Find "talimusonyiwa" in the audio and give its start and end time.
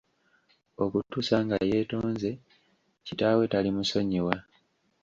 3.51-4.35